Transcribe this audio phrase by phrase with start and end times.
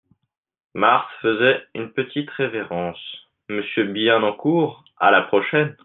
[0.73, 2.97] Marthe faisant une petite révérence.—
[3.49, 5.75] Monsieur Bienencourt, à la prochaine!